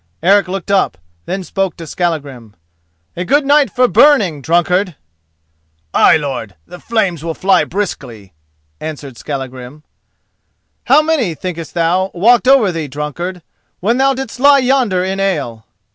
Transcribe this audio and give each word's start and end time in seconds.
Eric 0.23 0.47
looked 0.47 0.71
up, 0.71 0.97
then 1.27 1.43
spoke 1.43 1.77
to 1.77 1.85
Skallagrim: 1.85 2.55
"A 3.15 3.23
good 3.23 3.45
night 3.45 3.69
for 3.71 3.87
burning, 3.87 4.41
drunkard!" 4.41 4.95
"Ay, 5.93 6.17
lord; 6.17 6.55
the 6.65 6.79
flames 6.79 7.23
will 7.23 7.35
fly 7.35 7.65
briskly," 7.65 8.33
answered 8.79 9.15
Skallagrim. 9.15 9.83
"How 10.85 11.03
many, 11.03 11.35
thinkest 11.35 11.75
thou, 11.75 12.09
walked 12.15 12.47
over 12.47 12.71
thee, 12.71 12.87
drunkard, 12.87 13.43
when 13.79 13.97
thou 13.99 14.15
didst 14.15 14.39
lie 14.39 14.57
yonder 14.57 15.03
in 15.05 15.19
the 15.19 15.23
ale?" 15.23 15.67